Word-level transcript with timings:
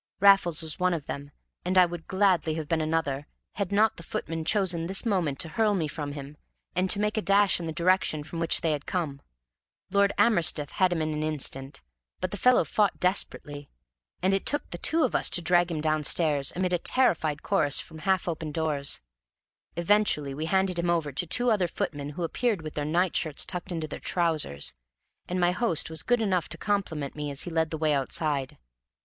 Raffles 0.19 0.63
was 0.63 0.79
one 0.79 0.95
of 0.95 1.05
them, 1.05 1.29
and 1.63 1.77
I 1.77 1.85
would 1.85 2.07
gladly 2.07 2.55
have 2.55 2.67
been 2.67 2.81
another, 2.81 3.27
had 3.53 3.71
not 3.71 3.97
the 3.97 4.01
footman 4.01 4.43
chosen 4.45 4.87
this 4.87 5.05
moment 5.05 5.37
to 5.41 5.49
hurl 5.49 5.75
me 5.75 5.87
from 5.87 6.13
him, 6.13 6.37
and 6.75 6.89
to 6.89 6.99
make 6.99 7.17
a 7.17 7.21
dash 7.21 7.59
in 7.59 7.67
the 7.67 7.71
direction 7.71 8.23
from 8.23 8.39
which 8.39 8.61
they 8.61 8.71
had 8.71 8.87
come. 8.87 9.21
Lord 9.91 10.11
Amersteth 10.17 10.71
had 10.71 10.91
him 10.91 11.03
in 11.03 11.13
an 11.13 11.21
instant; 11.21 11.83
but 12.19 12.31
the 12.31 12.37
fellow 12.37 12.63
fought 12.63 12.99
desperately, 12.99 13.69
and 14.23 14.33
it 14.33 14.47
took 14.47 14.67
the 14.71 14.79
two 14.79 15.03
of 15.03 15.13
us 15.13 15.29
to 15.29 15.39
drag 15.43 15.69
him 15.69 15.81
downstairs, 15.81 16.51
amid 16.55 16.73
a 16.73 16.79
terrified 16.79 17.43
chorus 17.43 17.79
from 17.79 17.99
half 17.99 18.27
open 18.27 18.51
doors. 18.51 19.01
Eventually 19.75 20.33
we 20.33 20.47
handed 20.47 20.79
him 20.79 20.89
over 20.89 21.11
to 21.11 21.27
two 21.27 21.51
other 21.51 21.67
footmen 21.67 22.09
who 22.17 22.23
appeared 22.23 22.63
with 22.63 22.73
their 22.73 22.85
nightshirts 22.85 23.45
tucked 23.45 23.71
into 23.71 23.87
their 23.87 23.99
trousers, 23.99 24.73
and 25.27 25.39
my 25.39 25.51
host 25.51 25.91
was 25.91 26.01
good 26.01 26.21
enough 26.21 26.49
to 26.49 26.57
compliment 26.57 27.15
me 27.15 27.29
as 27.29 27.43
he 27.43 27.51
led 27.51 27.69
the 27.69 27.77
way 27.77 27.93
outside. 27.93 28.57